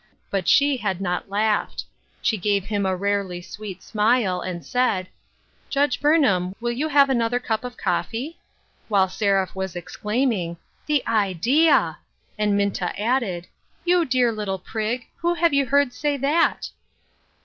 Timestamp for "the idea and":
10.87-12.57